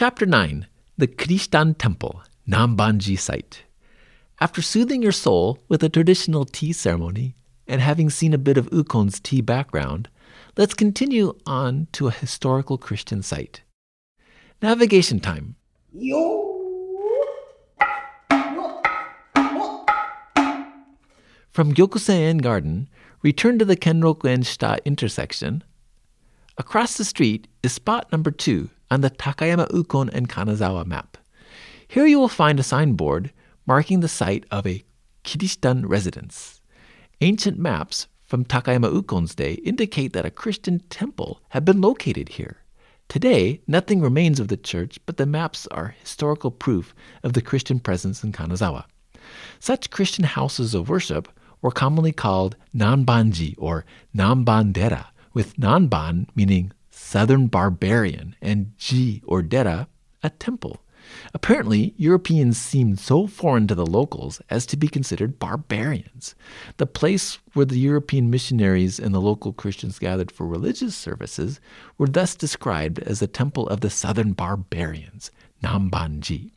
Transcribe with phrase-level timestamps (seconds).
[0.00, 0.66] Chapter 9
[0.96, 3.64] The Kirishitan Temple, Nambanji Site.
[4.40, 8.70] After soothing your soul with a traditional tea ceremony and having seen a bit of
[8.72, 10.08] Ukon's tea background,
[10.56, 13.60] let's continue on to a historical Christian site.
[14.62, 15.56] Navigation time.
[21.50, 22.88] From Gyokusen Garden,
[23.20, 25.62] return to the Kenrokuen Shita intersection.
[26.56, 31.16] Across the street is spot number two on the Takayama Ukon and Kanazawa map.
[31.86, 33.32] Here you will find a signboard
[33.66, 34.84] marking the site of a
[35.24, 36.60] Kirishitan residence.
[37.20, 42.58] Ancient maps from Takayama Ukon's day indicate that a Christian temple had been located here.
[43.08, 46.94] Today, nothing remains of the church, but the maps are historical proof
[47.24, 48.84] of the Christian presence in Kanazawa.
[49.58, 51.28] Such Christian houses of worship
[51.60, 53.84] were commonly called Nanbanji or
[54.16, 59.88] Nanbandera, with Nanban meaning southern barbarian and ji or dera,
[60.22, 60.80] a temple.
[61.34, 66.34] Apparently, Europeans seemed so foreign to the locals as to be considered barbarians.
[66.76, 71.58] The place where the European missionaries and the local Christians gathered for religious services
[71.98, 75.30] were thus described as the temple of the southern barbarians,
[75.64, 76.52] Nambanji.